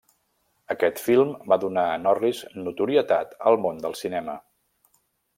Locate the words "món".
3.67-3.83